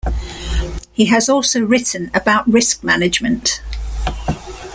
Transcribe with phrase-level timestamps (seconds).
[0.93, 3.61] He has also written about risk management.